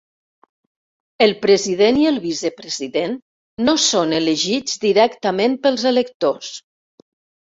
El 1.25 1.33
president 1.41 1.97
i 2.03 2.05
el 2.11 2.15
vicepresident 2.23 3.13
no 3.67 3.75
són 3.83 4.15
elegits 4.21 4.81
directament 4.85 5.59
pels 5.67 5.85
electors. 5.91 6.53